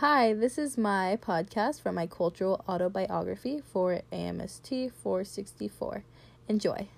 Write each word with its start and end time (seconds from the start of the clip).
Hi, 0.00 0.32
this 0.32 0.56
is 0.56 0.78
my 0.78 1.18
podcast 1.20 1.82
from 1.82 1.96
my 1.96 2.06
cultural 2.06 2.64
autobiography 2.66 3.60
for 3.70 4.00
AMST 4.10 4.92
464. 4.92 6.04
Enjoy. 6.48 6.88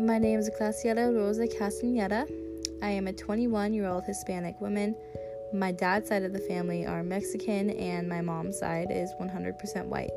My 0.00 0.18
name 0.18 0.40
is 0.40 0.50
Graciela 0.50 1.14
Rosa 1.14 1.46
Castaneda. 1.46 2.26
I 2.82 2.88
am 2.88 3.06
a 3.06 3.12
21 3.12 3.72
year 3.72 3.86
old 3.86 4.02
Hispanic 4.02 4.60
woman. 4.60 4.96
My 5.54 5.70
dad's 5.70 6.08
side 6.08 6.24
of 6.24 6.32
the 6.32 6.40
family 6.40 6.84
are 6.84 7.04
Mexican, 7.04 7.70
and 7.70 8.08
my 8.08 8.20
mom's 8.20 8.58
side 8.58 8.88
is 8.90 9.14
100% 9.20 9.86
white. 9.86 10.10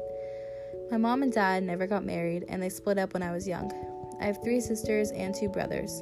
My 0.89 0.97
mom 0.97 1.21
and 1.21 1.31
dad 1.31 1.61
never 1.61 1.85
got 1.85 2.03
married, 2.03 2.43
and 2.49 2.59
they 2.59 2.69
split 2.69 2.97
up 2.97 3.13
when 3.13 3.21
I 3.21 3.31
was 3.31 3.47
young. 3.47 3.92
I 4.23 4.27
have 4.27 4.41
three 4.41 4.61
sisters 4.61 5.11
and 5.11 5.35
two 5.35 5.49
brothers. 5.49 6.01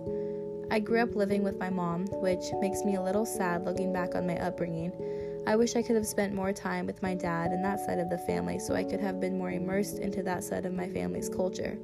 I 0.70 0.80
grew 0.80 1.00
up 1.02 1.16
living 1.16 1.42
with 1.42 1.58
my 1.58 1.72
mom, 1.72 2.06
which 2.22 2.44
makes 2.60 2.84
me 2.84 2.94
a 2.94 3.02
little 3.02 3.26
sad 3.26 3.66
looking 3.66 3.92
back 3.92 4.14
on 4.14 4.28
my 4.28 4.38
upbringing. 4.38 4.94
I 5.48 5.56
wish 5.56 5.76
I 5.76 5.82
could 5.82 5.96
have 5.96 6.06
spent 6.06 6.36
more 6.36 6.54
time 6.54 6.86
with 6.86 7.02
my 7.02 7.16
dad 7.16 7.50
and 7.50 7.66
that 7.66 7.80
side 7.80 7.98
of 7.98 8.12
the 8.12 8.20
family 8.20 8.60
so 8.60 8.76
I 8.76 8.84
could 8.84 9.00
have 9.00 9.20
been 9.20 9.40
more 9.40 9.50
immersed 9.50 9.98
into 9.98 10.22
that 10.22 10.44
side 10.44 10.68
of 10.68 10.74
my 10.76 10.88
family's 10.88 11.30
culture. 11.30 11.80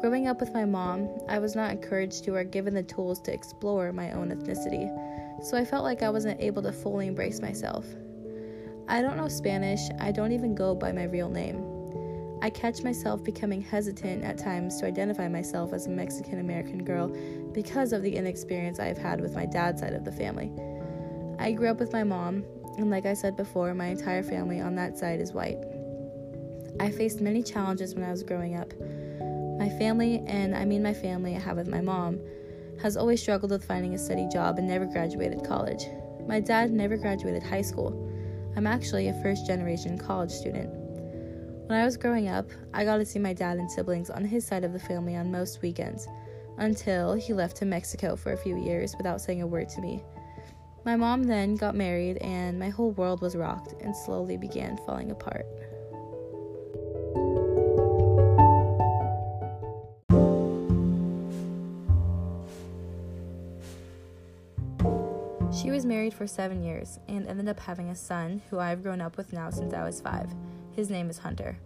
Growing 0.00 0.28
up 0.28 0.40
with 0.40 0.54
my 0.54 0.64
mom, 0.64 1.10
I 1.28 1.38
was 1.38 1.54
not 1.54 1.72
encouraged 1.72 2.24
to 2.24 2.36
or 2.36 2.44
given 2.44 2.72
the 2.72 2.82
tools 2.82 3.20
to 3.20 3.34
explore 3.34 3.92
my 3.92 4.12
own 4.12 4.30
ethnicity, 4.30 4.88
so 5.44 5.58
I 5.58 5.66
felt 5.66 5.84
like 5.84 6.02
I 6.02 6.08
wasn't 6.08 6.40
able 6.40 6.62
to 6.62 6.72
fully 6.72 7.06
embrace 7.06 7.42
myself. 7.42 7.84
I 8.88 9.02
don't 9.02 9.18
know 9.18 9.28
Spanish, 9.28 9.90
I 10.00 10.10
don't 10.10 10.32
even 10.32 10.54
go 10.54 10.74
by 10.74 10.90
my 10.92 11.04
real 11.04 11.28
name. 11.28 11.73
I 12.44 12.50
catch 12.50 12.82
myself 12.82 13.24
becoming 13.24 13.62
hesitant 13.62 14.22
at 14.22 14.36
times 14.36 14.78
to 14.78 14.86
identify 14.86 15.28
myself 15.28 15.72
as 15.72 15.86
a 15.86 15.88
Mexican 15.88 16.40
American 16.40 16.84
girl 16.84 17.08
because 17.54 17.94
of 17.94 18.02
the 18.02 18.14
inexperience 18.14 18.78
I 18.78 18.84
have 18.84 18.98
had 18.98 19.22
with 19.22 19.34
my 19.34 19.46
dad's 19.46 19.80
side 19.80 19.94
of 19.94 20.04
the 20.04 20.12
family. 20.12 20.52
I 21.38 21.52
grew 21.52 21.68
up 21.68 21.80
with 21.80 21.94
my 21.94 22.04
mom, 22.04 22.44
and 22.76 22.90
like 22.90 23.06
I 23.06 23.14
said 23.14 23.34
before, 23.34 23.72
my 23.72 23.86
entire 23.86 24.22
family 24.22 24.60
on 24.60 24.74
that 24.74 24.98
side 24.98 25.22
is 25.22 25.32
white. 25.32 25.56
I 26.78 26.90
faced 26.90 27.22
many 27.22 27.42
challenges 27.42 27.94
when 27.94 28.04
I 28.04 28.10
was 28.10 28.22
growing 28.22 28.56
up. 28.56 28.74
My 29.58 29.70
family, 29.78 30.22
and 30.26 30.54
I 30.54 30.66
mean 30.66 30.82
my 30.82 30.92
family 30.92 31.34
I 31.36 31.38
have 31.38 31.56
with 31.56 31.68
my 31.68 31.80
mom, 31.80 32.20
has 32.82 32.98
always 32.98 33.22
struggled 33.22 33.52
with 33.52 33.64
finding 33.64 33.94
a 33.94 33.98
steady 33.98 34.28
job 34.30 34.58
and 34.58 34.68
never 34.68 34.84
graduated 34.84 35.44
college. 35.44 35.86
My 36.26 36.40
dad 36.40 36.72
never 36.72 36.98
graduated 36.98 37.42
high 37.42 37.62
school. 37.62 38.06
I'm 38.54 38.66
actually 38.66 39.08
a 39.08 39.22
first 39.22 39.46
generation 39.46 39.96
college 39.96 40.30
student. 40.30 40.83
When 41.66 41.80
I 41.80 41.86
was 41.86 41.96
growing 41.96 42.28
up, 42.28 42.50
I 42.74 42.84
got 42.84 42.98
to 42.98 43.06
see 43.06 43.18
my 43.18 43.32
dad 43.32 43.56
and 43.56 43.70
siblings 43.70 44.10
on 44.10 44.22
his 44.22 44.46
side 44.46 44.64
of 44.64 44.74
the 44.74 44.78
family 44.78 45.16
on 45.16 45.32
most 45.32 45.62
weekends, 45.62 46.06
until 46.58 47.14
he 47.14 47.32
left 47.32 47.56
to 47.56 47.64
Mexico 47.64 48.16
for 48.16 48.32
a 48.32 48.36
few 48.36 48.58
years 48.58 48.94
without 48.98 49.22
saying 49.22 49.40
a 49.40 49.46
word 49.46 49.70
to 49.70 49.80
me. 49.80 50.04
My 50.84 50.94
mom 50.94 51.24
then 51.24 51.56
got 51.56 51.74
married, 51.74 52.18
and 52.18 52.58
my 52.58 52.68
whole 52.68 52.90
world 52.90 53.22
was 53.22 53.34
rocked 53.34 53.80
and 53.80 53.96
slowly 53.96 54.36
began 54.36 54.76
falling 54.84 55.10
apart. 55.10 55.46
She 65.50 65.70
was 65.70 65.86
married 65.86 66.12
for 66.12 66.26
seven 66.26 66.62
years 66.62 66.98
and 67.08 67.26
ended 67.26 67.48
up 67.48 67.58
having 67.58 67.88
a 67.88 67.96
son 67.96 68.42
who 68.50 68.58
I've 68.58 68.82
grown 68.82 69.00
up 69.00 69.16
with 69.16 69.32
now 69.32 69.48
since 69.48 69.72
I 69.72 69.82
was 69.82 70.02
five. 70.02 70.28
His 70.76 70.90
name 70.90 71.08
is 71.08 71.18
Hunter. 71.18 71.56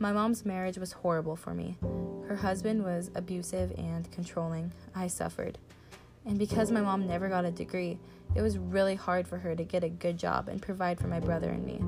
My 0.00 0.12
mom's 0.12 0.44
marriage 0.44 0.76
was 0.76 0.90
horrible 0.90 1.36
for 1.36 1.54
me. 1.54 1.78
Her 2.26 2.34
husband 2.34 2.82
was 2.82 3.12
abusive 3.14 3.72
and 3.78 4.10
controlling. 4.10 4.72
I 4.92 5.06
suffered. 5.06 5.56
And 6.26 6.36
because 6.36 6.72
my 6.72 6.80
mom 6.80 7.06
never 7.06 7.28
got 7.28 7.44
a 7.44 7.52
degree, 7.52 7.96
it 8.34 8.42
was 8.42 8.58
really 8.58 8.96
hard 8.96 9.28
for 9.28 9.38
her 9.38 9.54
to 9.54 9.62
get 9.62 9.84
a 9.84 9.88
good 9.88 10.18
job 10.18 10.48
and 10.48 10.60
provide 10.60 10.98
for 10.98 11.06
my 11.06 11.20
brother 11.20 11.48
and 11.50 11.64
me. 11.64 11.80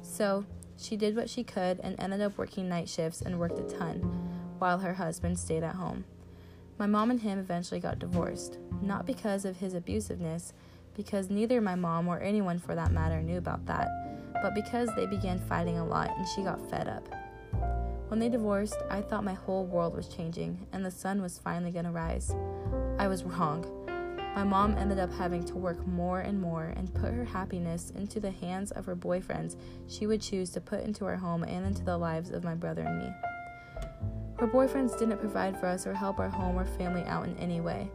So, 0.00 0.46
she 0.78 0.96
did 0.96 1.16
what 1.16 1.28
she 1.28 1.44
could 1.44 1.80
and 1.80 2.00
ended 2.00 2.22
up 2.22 2.38
working 2.38 2.66
night 2.66 2.88
shifts 2.88 3.20
and 3.20 3.38
worked 3.38 3.58
a 3.58 3.76
ton, 3.76 3.98
while 4.58 4.78
her 4.78 4.94
husband 4.94 5.38
stayed 5.38 5.62
at 5.62 5.74
home. 5.74 6.06
My 6.78 6.86
mom 6.86 7.10
and 7.10 7.20
him 7.20 7.38
eventually 7.38 7.78
got 7.78 7.98
divorced, 7.98 8.56
not 8.80 9.04
because 9.04 9.44
of 9.44 9.58
his 9.58 9.74
abusiveness, 9.74 10.54
because 10.96 11.28
neither 11.28 11.60
my 11.60 11.74
mom 11.74 12.08
or 12.08 12.20
anyone 12.20 12.58
for 12.58 12.74
that 12.74 12.90
matter 12.90 13.20
knew 13.20 13.36
about 13.36 13.66
that 13.66 14.03
but 14.42 14.54
because 14.54 14.88
they 14.94 15.06
began 15.06 15.38
fighting 15.38 15.78
a 15.78 15.84
lot 15.84 16.10
and 16.16 16.26
she 16.28 16.42
got 16.42 16.70
fed 16.70 16.88
up. 16.88 17.08
When 18.08 18.20
they 18.20 18.28
divorced, 18.28 18.76
I 18.90 19.00
thought 19.00 19.24
my 19.24 19.34
whole 19.34 19.64
world 19.64 19.96
was 19.96 20.08
changing 20.08 20.66
and 20.72 20.84
the 20.84 20.90
sun 20.90 21.22
was 21.22 21.38
finally 21.38 21.70
going 21.70 21.86
to 21.86 21.90
rise. 21.90 22.34
I 22.98 23.08
was 23.08 23.24
wrong. 23.24 23.66
My 24.34 24.42
mom 24.42 24.76
ended 24.76 24.98
up 24.98 25.12
having 25.12 25.44
to 25.44 25.54
work 25.54 25.86
more 25.86 26.20
and 26.20 26.40
more 26.40 26.72
and 26.76 26.92
put 26.92 27.14
her 27.14 27.24
happiness 27.24 27.90
into 27.90 28.18
the 28.18 28.32
hands 28.32 28.72
of 28.72 28.84
her 28.84 28.96
boyfriends 28.96 29.56
she 29.86 30.06
would 30.06 30.20
choose 30.20 30.50
to 30.50 30.60
put 30.60 30.80
into 30.80 31.06
our 31.06 31.16
home 31.16 31.44
and 31.44 31.64
into 31.64 31.84
the 31.84 31.96
lives 31.96 32.30
of 32.30 32.42
my 32.42 32.54
brother 32.54 32.82
and 32.82 32.98
me. 32.98 33.12
Her 34.38 34.48
boyfriends 34.48 34.98
didn't 34.98 35.18
provide 35.18 35.58
for 35.58 35.66
us 35.66 35.86
or 35.86 35.94
help 35.94 36.18
our 36.18 36.28
home 36.28 36.58
or 36.58 36.64
family 36.64 37.04
out 37.04 37.26
in 37.26 37.36
any 37.38 37.60
way. 37.60 37.88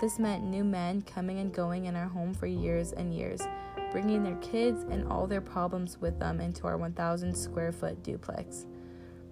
This 0.00 0.18
meant 0.18 0.44
new 0.44 0.64
men 0.64 1.02
coming 1.02 1.38
and 1.40 1.52
going 1.52 1.86
in 1.86 1.96
our 1.96 2.08
home 2.08 2.34
for 2.34 2.46
years 2.46 2.92
and 2.92 3.14
years, 3.14 3.40
bringing 3.90 4.22
their 4.22 4.36
kids 4.36 4.84
and 4.90 5.06
all 5.08 5.26
their 5.26 5.40
problems 5.40 5.98
with 6.00 6.18
them 6.18 6.40
into 6.40 6.66
our 6.66 6.76
1,000 6.76 7.34
square 7.36 7.72
foot 7.72 8.02
duplex. 8.02 8.66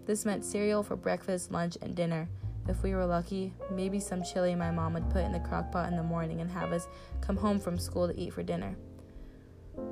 This 0.07 0.25
meant 0.25 0.45
cereal 0.45 0.83
for 0.83 0.97
breakfast, 0.97 1.53
lunch, 1.53 1.77
and 1.83 1.95
dinner. 1.95 2.29
If 2.69 2.83
we 2.83 2.95
were 2.95 3.07
lucky, 3.07 3.55
maybe 3.71 4.01
some 4.01 4.23
chili 4.23 4.55
my 4.55 4.71
mom 4.71 4.95
would 4.95 5.11
put 5.11 5.25
in 5.25 5.33
the 5.33 5.41
crock 5.41 5.71
pot 5.71 5.91
in 5.91 5.97
the 5.97 6.03
morning 6.03 6.41
and 6.41 6.51
have 6.51 6.73
us 6.73 6.89
come 7.21 7.37
home 7.37 7.61
from 7.61 7.79
school 7.79 8.09
to 8.09 8.19
eat 8.19 8.33
for 8.33 8.43
dinner. 8.43 8.77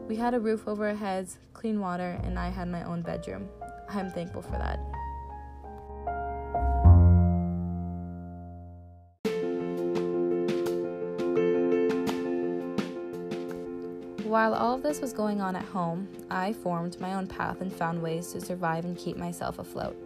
We 0.09 0.16
had 0.16 0.34
a 0.34 0.41
roof 0.41 0.66
over 0.66 0.88
our 0.88 0.94
heads, 0.94 1.38
clean 1.53 1.81
water, 1.81 2.21
and 2.25 2.38
I 2.38 2.49
had 2.49 2.69
my 2.69 2.82
own 2.84 3.03
bedroom. 3.03 3.49
I'm 3.88 4.10
thankful 4.10 4.43
for 4.43 4.53
that. 4.53 4.81
While 14.26 14.54
all 14.54 14.75
of 14.75 14.82
this 14.82 15.00
was 15.00 15.12
going 15.12 15.41
on 15.41 15.54
at 15.54 15.64
home, 15.64 16.09
I 16.32 16.53
formed 16.53 16.98
my 16.98 17.14
own 17.14 17.28
path 17.28 17.60
and 17.60 17.72
found 17.72 18.03
ways 18.03 18.32
to 18.32 18.41
survive 18.41 18.84
and 18.84 18.98
keep 18.98 19.16
myself 19.16 19.60
afloat. 19.60 19.97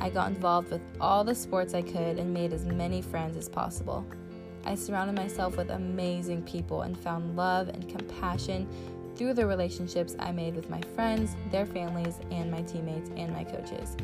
I 0.00 0.08
got 0.08 0.30
involved 0.30 0.70
with 0.70 0.80
all 0.98 1.24
the 1.24 1.34
sports 1.34 1.74
I 1.74 1.82
could 1.82 2.18
and 2.18 2.32
made 2.32 2.54
as 2.54 2.64
many 2.64 3.02
friends 3.02 3.36
as 3.36 3.50
possible. 3.50 4.06
I 4.64 4.74
surrounded 4.74 5.14
myself 5.14 5.58
with 5.58 5.68
amazing 5.68 6.40
people 6.44 6.82
and 6.82 6.98
found 6.98 7.36
love 7.36 7.68
and 7.68 7.86
compassion 7.86 8.66
through 9.14 9.34
the 9.34 9.46
relationships 9.46 10.16
I 10.18 10.32
made 10.32 10.56
with 10.56 10.70
my 10.70 10.80
friends, 10.96 11.36
their 11.50 11.66
families, 11.66 12.18
and 12.30 12.50
my 12.50 12.62
teammates 12.62 13.10
and 13.18 13.30
my 13.30 13.44
coaches. 13.44 13.94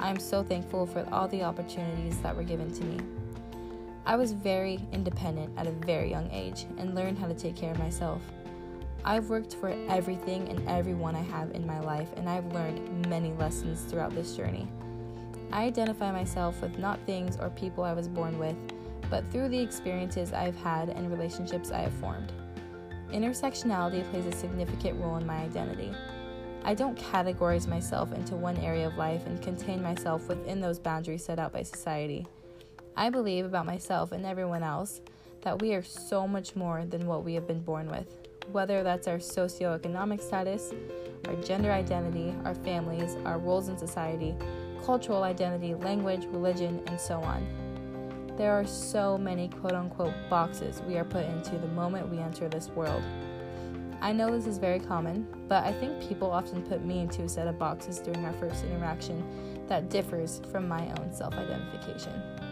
I 0.00 0.10
am 0.10 0.18
so 0.18 0.42
thankful 0.42 0.84
for 0.84 1.06
all 1.12 1.28
the 1.28 1.44
opportunities 1.44 2.18
that 2.22 2.34
were 2.34 2.42
given 2.42 2.72
to 2.72 2.84
me. 2.84 2.98
I 4.04 4.16
was 4.16 4.32
very 4.32 4.80
independent 4.90 5.56
at 5.56 5.68
a 5.68 5.72
very 5.86 6.10
young 6.10 6.28
age 6.32 6.66
and 6.76 6.96
learned 6.96 7.20
how 7.20 7.28
to 7.28 7.34
take 7.34 7.54
care 7.54 7.70
of 7.70 7.78
myself. 7.78 8.20
I've 9.04 9.30
worked 9.30 9.54
for 9.54 9.70
everything 9.88 10.48
and 10.48 10.68
everyone 10.68 11.16
I 11.16 11.22
have 11.22 11.52
in 11.52 11.66
my 11.66 11.80
life, 11.80 12.08
and 12.16 12.28
I've 12.28 12.52
learned 12.52 13.06
many 13.08 13.32
lessons 13.32 13.82
throughout 13.82 14.14
this 14.14 14.36
journey. 14.36 14.68
I 15.52 15.64
identify 15.64 16.12
myself 16.12 16.60
with 16.60 16.78
not 16.78 17.00
things 17.06 17.36
or 17.36 17.48
people 17.50 17.82
I 17.82 17.94
was 17.94 18.08
born 18.08 18.38
with, 18.38 18.56
but 19.08 19.28
through 19.30 19.48
the 19.48 19.58
experiences 19.58 20.32
I've 20.32 20.56
had 20.56 20.90
and 20.90 21.10
relationships 21.10 21.70
I 21.70 21.78
have 21.78 21.94
formed. 21.94 22.32
Intersectionality 23.10 24.08
plays 24.10 24.26
a 24.26 24.36
significant 24.36 25.00
role 25.00 25.16
in 25.16 25.26
my 25.26 25.38
identity. 25.38 25.92
I 26.62 26.74
don't 26.74 26.98
categorize 26.98 27.66
myself 27.66 28.12
into 28.12 28.36
one 28.36 28.58
area 28.58 28.86
of 28.86 28.98
life 28.98 29.26
and 29.26 29.42
contain 29.42 29.82
myself 29.82 30.28
within 30.28 30.60
those 30.60 30.78
boundaries 30.78 31.24
set 31.24 31.38
out 31.38 31.54
by 31.54 31.62
society. 31.62 32.26
I 32.96 33.08
believe 33.08 33.46
about 33.46 33.64
myself 33.64 34.12
and 34.12 34.26
everyone 34.26 34.62
else 34.62 35.00
that 35.40 35.60
we 35.62 35.72
are 35.72 35.82
so 35.82 36.28
much 36.28 36.54
more 36.54 36.84
than 36.84 37.06
what 37.06 37.24
we 37.24 37.32
have 37.34 37.48
been 37.48 37.62
born 37.62 37.88
with 37.88 38.19
whether 38.52 38.82
that's 38.82 39.08
our 39.08 39.18
socioeconomic 39.18 40.20
status, 40.20 40.72
our 41.26 41.34
gender 41.36 41.70
identity, 41.70 42.34
our 42.44 42.54
families, 42.54 43.16
our 43.24 43.38
roles 43.38 43.68
in 43.68 43.78
society, 43.78 44.34
cultural 44.84 45.22
identity, 45.22 45.74
language, 45.74 46.26
religion, 46.26 46.82
and 46.86 47.00
so 47.00 47.20
on. 47.20 47.46
There 48.36 48.52
are 48.52 48.66
so 48.66 49.18
many 49.18 49.48
quote 49.48 49.72
unquote 49.72 50.14
boxes 50.28 50.82
we 50.86 50.96
are 50.96 51.04
put 51.04 51.26
into 51.26 51.58
the 51.58 51.68
moment 51.68 52.08
we 52.08 52.18
enter 52.18 52.48
this 52.48 52.68
world. 52.68 53.02
I 54.00 54.12
know 54.12 54.30
this 54.30 54.46
is 54.46 54.56
very 54.56 54.80
common, 54.80 55.26
but 55.46 55.64
I 55.64 55.72
think 55.72 56.00
people 56.08 56.30
often 56.30 56.62
put 56.62 56.82
me 56.82 57.00
into 57.00 57.22
a 57.22 57.28
set 57.28 57.46
of 57.46 57.58
boxes 57.58 57.98
during 57.98 58.24
our 58.24 58.32
first 58.32 58.64
interaction 58.64 59.22
that 59.68 59.90
differs 59.90 60.40
from 60.50 60.66
my 60.66 60.88
own 60.98 61.12
self 61.12 61.34
identification. 61.34 62.49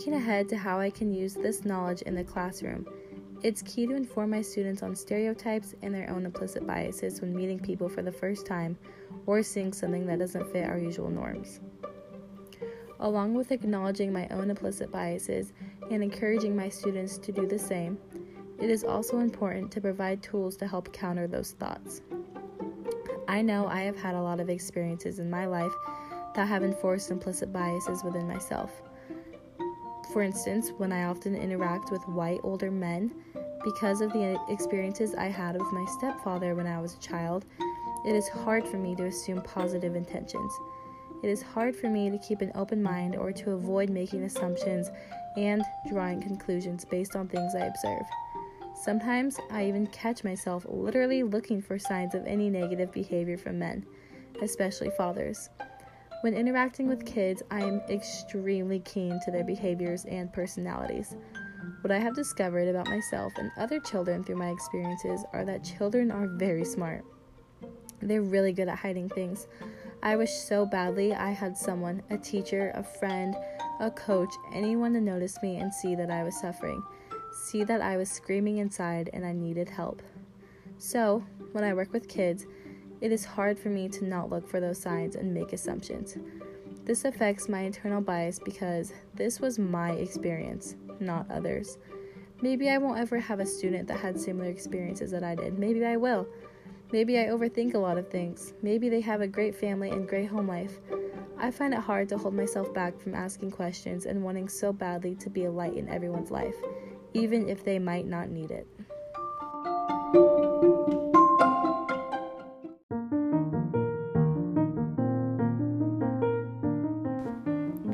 Thinking 0.00 0.14
ahead 0.14 0.48
to 0.48 0.56
how 0.56 0.80
I 0.80 0.88
can 0.88 1.12
use 1.12 1.34
this 1.34 1.66
knowledge 1.66 2.00
in 2.00 2.14
the 2.14 2.24
classroom, 2.24 2.86
It's 3.42 3.60
key 3.60 3.86
to 3.86 3.94
inform 3.94 4.30
my 4.30 4.40
students 4.40 4.82
on 4.82 4.96
stereotypes 4.96 5.74
and 5.82 5.94
their 5.94 6.08
own 6.08 6.24
implicit 6.24 6.66
biases 6.66 7.20
when 7.20 7.36
meeting 7.36 7.58
people 7.58 7.86
for 7.86 8.00
the 8.00 8.10
first 8.10 8.46
time 8.46 8.78
or 9.26 9.42
seeing 9.42 9.74
something 9.74 10.06
that 10.06 10.18
doesn't 10.18 10.50
fit 10.52 10.66
our 10.66 10.78
usual 10.78 11.10
norms. 11.10 11.60
Along 13.00 13.34
with 13.34 13.52
acknowledging 13.52 14.10
my 14.10 14.26
own 14.28 14.48
implicit 14.48 14.90
biases 14.90 15.52
and 15.90 16.02
encouraging 16.02 16.56
my 16.56 16.70
students 16.70 17.18
to 17.18 17.30
do 17.30 17.46
the 17.46 17.58
same, 17.58 17.98
it 18.58 18.70
is 18.70 18.84
also 18.84 19.18
important 19.18 19.70
to 19.72 19.82
provide 19.82 20.22
tools 20.22 20.56
to 20.56 20.66
help 20.66 20.94
counter 20.94 21.26
those 21.26 21.52
thoughts. 21.52 22.00
I 23.28 23.42
know 23.42 23.66
I 23.66 23.82
have 23.82 23.98
had 23.98 24.14
a 24.14 24.22
lot 24.22 24.40
of 24.40 24.48
experiences 24.48 25.18
in 25.18 25.28
my 25.28 25.44
life 25.44 25.74
that 26.34 26.48
have 26.48 26.62
enforced 26.62 27.10
implicit 27.10 27.52
biases 27.52 28.02
within 28.02 28.26
myself. 28.26 28.80
For 30.12 30.22
instance, 30.22 30.72
when 30.76 30.92
I 30.92 31.04
often 31.04 31.36
interact 31.36 31.92
with 31.92 32.02
white 32.08 32.40
older 32.42 32.70
men, 32.70 33.12
because 33.62 34.00
of 34.00 34.12
the 34.12 34.40
experiences 34.48 35.14
I 35.14 35.26
had 35.26 35.56
with 35.56 35.72
my 35.72 35.84
stepfather 35.98 36.54
when 36.54 36.66
I 36.66 36.80
was 36.80 36.94
a 36.94 36.98
child, 36.98 37.44
it 38.04 38.14
is 38.16 38.28
hard 38.28 38.66
for 38.66 38.76
me 38.76 38.96
to 38.96 39.04
assume 39.04 39.42
positive 39.42 39.94
intentions. 39.94 40.52
It 41.22 41.28
is 41.28 41.42
hard 41.42 41.76
for 41.76 41.88
me 41.88 42.10
to 42.10 42.18
keep 42.18 42.40
an 42.40 42.50
open 42.54 42.82
mind 42.82 43.14
or 43.14 43.30
to 43.30 43.52
avoid 43.52 43.90
making 43.90 44.24
assumptions 44.24 44.90
and 45.36 45.62
drawing 45.88 46.20
conclusions 46.20 46.84
based 46.84 47.14
on 47.14 47.28
things 47.28 47.54
I 47.54 47.66
observe. 47.66 48.06
Sometimes 48.74 49.36
I 49.50 49.66
even 49.66 49.86
catch 49.88 50.24
myself 50.24 50.64
literally 50.68 51.22
looking 51.22 51.60
for 51.60 51.78
signs 51.78 52.14
of 52.14 52.26
any 52.26 52.48
negative 52.48 52.90
behavior 52.90 53.36
from 53.36 53.58
men, 53.58 53.84
especially 54.40 54.90
fathers. 54.96 55.50
When 56.22 56.34
interacting 56.34 56.86
with 56.86 57.06
kids, 57.06 57.42
I 57.50 57.60
am 57.60 57.80
extremely 57.88 58.80
keen 58.80 59.18
to 59.24 59.30
their 59.30 59.44
behaviors 59.44 60.04
and 60.04 60.32
personalities. 60.32 61.16
What 61.80 61.90
I 61.90 61.98
have 61.98 62.14
discovered 62.14 62.68
about 62.68 62.88
myself 62.88 63.32
and 63.36 63.50
other 63.58 63.80
children 63.80 64.22
through 64.22 64.36
my 64.36 64.50
experiences 64.50 65.24
are 65.32 65.44
that 65.44 65.64
children 65.64 66.10
are 66.10 66.26
very 66.26 66.64
smart. 66.64 67.04
They're 68.02 68.22
really 68.22 68.52
good 68.52 68.68
at 68.68 68.78
hiding 68.78 69.08
things. 69.08 69.46
I 70.02 70.16
wish 70.16 70.32
so 70.32 70.66
badly 70.66 71.14
I 71.14 71.30
had 71.30 71.56
someone, 71.56 72.02
a 72.10 72.16
teacher, 72.16 72.72
a 72.74 72.82
friend, 72.82 73.34
a 73.80 73.90
coach, 73.90 74.32
anyone 74.52 74.92
to 74.94 75.00
notice 75.00 75.38
me 75.42 75.56
and 75.56 75.72
see 75.72 75.94
that 75.94 76.10
I 76.10 76.22
was 76.22 76.38
suffering 76.38 76.82
see 77.32 77.64
that 77.64 77.80
I 77.80 77.96
was 77.96 78.10
screaming 78.10 78.58
inside 78.58 79.10
and 79.12 79.24
I 79.24 79.32
needed 79.32 79.68
help. 79.68 80.02
So, 80.78 81.24
when 81.52 81.64
I 81.64 81.74
work 81.74 81.92
with 81.92 82.08
kids, 82.08 82.46
it 83.00 83.12
is 83.12 83.24
hard 83.24 83.58
for 83.58 83.68
me 83.68 83.88
to 83.88 84.04
not 84.04 84.30
look 84.30 84.48
for 84.48 84.60
those 84.60 84.80
signs 84.80 85.16
and 85.16 85.32
make 85.32 85.52
assumptions. 85.52 86.16
This 86.84 87.04
affects 87.04 87.48
my 87.48 87.60
internal 87.60 88.00
bias 88.00 88.38
because 88.38 88.92
this 89.14 89.40
was 89.40 89.58
my 89.58 89.92
experience, 89.92 90.76
not 90.98 91.30
others. 91.30 91.78
Maybe 92.42 92.70
I 92.70 92.78
won't 92.78 92.98
ever 92.98 93.18
have 93.18 93.40
a 93.40 93.46
student 93.46 93.86
that 93.88 94.00
had 94.00 94.18
similar 94.18 94.48
experiences 94.48 95.10
that 95.10 95.22
I 95.22 95.34
did. 95.34 95.58
Maybe 95.58 95.84
I 95.84 95.96
will. 95.96 96.26
Maybe 96.92 97.18
I 97.18 97.26
overthink 97.26 97.74
a 97.74 97.78
lot 97.78 97.98
of 97.98 98.08
things. 98.08 98.54
Maybe 98.62 98.88
they 98.88 99.00
have 99.00 99.20
a 99.20 99.28
great 99.28 99.54
family 99.54 99.90
and 99.90 100.08
great 100.08 100.28
home 100.28 100.48
life. 100.48 100.78
I 101.38 101.50
find 101.50 101.72
it 101.72 101.80
hard 101.80 102.08
to 102.10 102.18
hold 102.18 102.34
myself 102.34 102.72
back 102.74 102.98
from 102.98 103.14
asking 103.14 103.52
questions 103.52 104.06
and 104.06 104.24
wanting 104.24 104.48
so 104.48 104.72
badly 104.72 105.14
to 105.16 105.30
be 105.30 105.44
a 105.44 105.50
light 105.50 105.74
in 105.74 105.88
everyone's 105.88 106.30
life 106.30 106.56
even 107.14 107.48
if 107.48 107.64
they 107.64 107.78
might 107.78 108.06
not 108.06 108.28
need 108.28 108.50
it. 108.50 108.66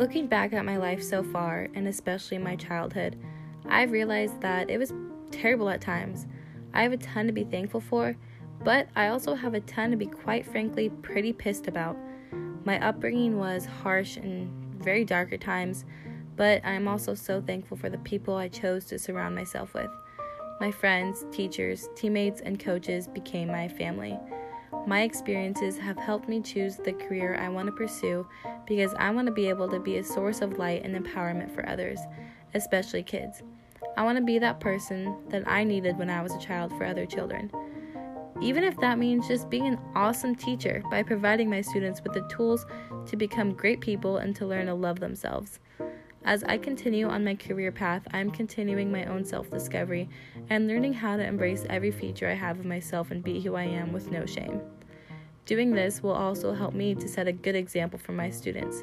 Looking 0.07 0.29
back 0.29 0.53
at 0.53 0.65
my 0.65 0.77
life 0.77 1.03
so 1.03 1.25
far, 1.25 1.67
and 1.75 1.89
especially 1.89 2.39
my 2.39 2.55
childhood, 2.55 3.19
I've 3.69 3.91
realized 3.91 4.41
that 4.41 4.71
it 4.71 4.79
was 4.79 4.93
terrible 5.33 5.69
at 5.69 5.81
times. 5.81 6.29
I 6.73 6.85
have 6.85 6.93
a 6.93 6.97
ton 6.97 7.27
to 7.27 7.33
be 7.33 7.43
thankful 7.43 7.81
for, 7.81 8.17
but 8.63 8.87
I 8.95 9.09
also 9.09 9.35
have 9.35 9.55
a 9.55 9.61
ton 9.63 9.91
to 9.91 9.97
be 9.97 10.07
quite 10.07 10.47
frankly 10.47 10.91
pretty 10.91 11.33
pissed 11.33 11.67
about. 11.67 11.97
My 12.65 12.79
upbringing 12.87 13.37
was 13.37 13.67
harsh 13.67 14.17
and 14.17 14.49
very 14.81 15.05
dark 15.05 15.33
at 15.33 15.41
times, 15.41 15.85
but 16.37 16.65
I 16.65 16.75
am 16.75 16.87
also 16.87 17.17
so 17.17 17.41
thankful 17.41 17.77
for 17.77 17.91
the 17.91 17.99
people 17.99 18.37
I 18.37 18.47
chose 18.47 18.85
to 18.85 19.01
surround 19.01 19.35
myself 19.35 19.75
with. 19.75 19.91
My 20.61 20.71
friends, 20.71 21.27
teachers, 21.33 21.89
teammates, 21.97 22.41
and 22.43 22.61
coaches 22.61 23.09
became 23.09 23.49
my 23.49 23.67
family. 23.67 24.17
My 24.87 25.03
experiences 25.03 25.77
have 25.79 25.99
helped 25.99 26.29
me 26.29 26.41
choose 26.41 26.77
the 26.77 26.93
career 26.93 27.37
I 27.43 27.49
want 27.49 27.67
to 27.67 27.73
pursue 27.73 28.25
because 28.69 28.95
I 28.95 29.11
want 29.11 29.27
to 29.27 29.33
be 29.33 29.49
able 29.49 29.69
to 29.69 29.81
be 29.81 29.97
a 29.97 30.05
source 30.05 30.43
of 30.43 30.59
light 30.59 30.85
and 30.85 30.95
empowerment 30.95 31.53
for 31.53 31.69
others, 31.69 31.99
especially 32.55 33.03
kids. 33.03 33.43
I 33.97 34.05
want 34.05 34.17
to 34.17 34.25
be 34.25 34.39
that 34.39 34.61
person 34.61 35.17
that 35.29 35.43
I 35.49 35.65
needed 35.65 35.99
when 35.99 36.09
I 36.09 36.23
was 36.23 36.35
a 36.35 36.39
child 36.39 36.71
for 36.79 36.85
other 36.85 37.05
children. 37.05 37.51
Even 38.41 38.63
if 38.63 38.77
that 38.77 38.97
means 38.97 39.27
just 39.27 39.51
being 39.51 39.67
an 39.67 39.81
awesome 39.97 40.37
teacher 40.37 40.85
by 40.89 41.03
providing 41.03 41.51
my 41.51 41.63
students 41.63 42.01
with 42.05 42.13
the 42.13 42.29
tools 42.29 42.65
to 43.07 43.17
become 43.17 43.55
great 43.55 43.81
people 43.81 44.19
and 44.19 44.37
to 44.37 44.47
learn 44.47 44.67
to 44.67 44.75
love 44.75 45.01
themselves. 45.01 45.59
As 46.27 46.43
I 46.43 46.59
continue 46.59 47.09
on 47.09 47.23
my 47.23 47.37
career 47.37 47.71
path, 47.71 48.03
I 48.11 48.19
am 48.19 48.33
continuing 48.33 48.91
my 48.91 49.05
own 49.05 49.25
self 49.25 49.49
discovery 49.49 50.09
and 50.51 50.67
learning 50.67 50.93
how 50.95 51.17
to 51.17 51.25
embrace 51.25 51.65
every 51.71 51.93
feature 51.93 52.29
I 52.29 52.35
have 52.35 52.59
of 52.59 52.67
myself 52.67 53.13
and 53.13 53.23
be 53.23 53.41
who 53.41 53.55
I 53.55 53.63
am 53.63 53.93
with 53.93 54.11
no 54.11 54.27
shame. 54.27 54.61
Doing 55.45 55.71
this 55.71 56.03
will 56.03 56.15
also 56.15 56.53
help 56.53 56.75
me 56.75 56.97
to 56.97 57.07
set 57.07 57.29
a 57.29 57.33
good 57.33 57.55
example 57.55 58.01
for 58.01 58.11
my 58.11 58.29
students. 58.29 58.83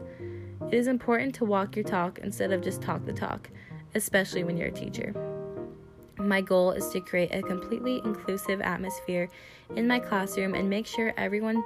It 0.67 0.73
is 0.73 0.87
important 0.87 1.35
to 1.35 1.43
walk 1.43 1.75
your 1.75 1.83
talk 1.83 2.19
instead 2.19 2.53
of 2.53 2.61
just 2.61 2.81
talk 2.81 3.05
the 3.05 3.11
talk, 3.11 3.49
especially 3.93 4.45
when 4.45 4.55
you're 4.55 4.69
a 4.69 4.71
teacher. 4.71 5.13
My 6.17 6.39
goal 6.39 6.71
is 6.71 6.87
to 6.91 7.01
create 7.01 7.35
a 7.35 7.41
completely 7.41 7.97
inclusive 8.05 8.61
atmosphere 8.61 9.27
in 9.75 9.85
my 9.85 9.99
classroom 9.99 10.55
and 10.55 10.69
make 10.69 10.87
sure 10.87 11.13
everyone 11.17 11.61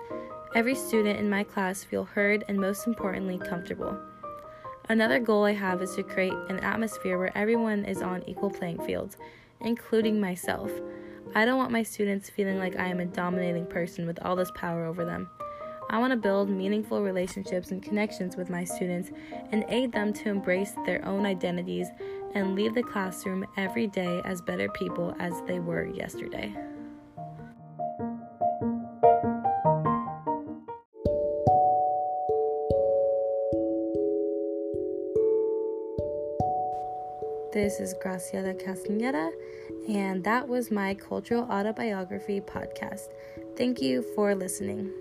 every 0.56 0.74
student 0.74 1.20
in 1.20 1.30
my 1.30 1.44
class 1.44 1.84
feel 1.84 2.04
heard 2.04 2.44
and 2.48 2.60
most 2.60 2.88
importantly 2.88 3.38
comfortable. 3.38 3.96
Another 4.89 5.19
goal 5.19 5.44
I 5.44 5.51
have 5.51 5.81
is 5.81 5.95
to 5.95 6.04
create 6.04 6.34
an 6.48 6.60
atmosphere 6.60 7.18
where 7.18 7.38
everyone 7.38 7.84
is 7.84 8.01
on 8.01 8.24
equal 8.25 8.50
playing 8.50 8.80
fields, 8.86 9.18
including 9.60 10.22
myself. 10.22 10.72
I 11.36 11.44
don't 11.44 11.57
want 11.57 11.72
my 11.72 11.84
students 11.84 12.30
feeling 12.30 12.57
like 12.57 12.78
I 12.78 12.88
am 12.88 13.01
a 13.01 13.06
dominating 13.06 13.66
person 13.66 14.07
with 14.07 14.18
all 14.24 14.38
this 14.38 14.51
power 14.56 14.86
over 14.86 15.04
them. 15.04 15.30
I 15.89 16.00
want 16.00 16.12
to 16.12 16.18
build 16.18 16.50
meaningful 16.50 17.01
relationships 17.01 17.72
and 17.72 17.84
connections 17.84 18.38
with 18.38 18.50
my 18.50 18.63
students 18.63 19.12
and 19.51 19.66
aid 19.68 19.92
them 19.92 20.13
to 20.13 20.30
embrace 20.30 20.72
their 20.86 21.04
own 21.06 21.25
identities 21.25 21.88
and 22.33 22.56
leave 22.56 22.74
the 22.74 22.83
classroom 22.83 23.45
every 23.57 23.88
day 23.88 24.22
as 24.24 24.42
better 24.42 24.69
people 24.69 25.13
as 25.19 25.33
they 25.48 25.60
were 25.60 25.86
yesterday. 25.86 26.56
This 37.57 37.80
is 37.80 37.95
Graciela 37.95 38.54
Castaneda, 38.64 39.31
and 39.90 40.23
that 40.23 40.47
was 40.47 40.69
my 40.69 40.94
cultural 40.94 41.42
autobiography 41.45 42.40
podcast. 42.40 43.09
Thank 43.56 43.81
you 43.81 44.04
for 44.14 44.35
listening. 44.35 44.92